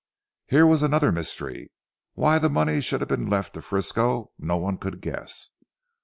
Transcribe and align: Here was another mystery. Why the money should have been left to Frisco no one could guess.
Here 0.47 0.65
was 0.65 0.81
another 0.81 1.11
mystery. 1.11 1.71
Why 2.15 2.39
the 2.39 2.49
money 2.49 2.81
should 2.81 3.01
have 3.01 3.07
been 3.07 3.29
left 3.29 3.53
to 3.53 3.61
Frisco 3.61 4.31
no 4.39 4.57
one 4.57 4.79
could 4.79 4.99
guess. 4.99 5.51